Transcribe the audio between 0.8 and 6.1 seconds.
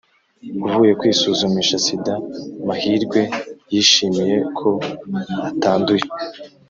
kwisuzumisha sida mahirwe yishimiye ko atanduye